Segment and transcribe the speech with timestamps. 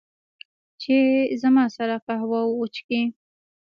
[0.81, 0.95] چې،
[1.41, 3.01] زما سره قهوه وچښي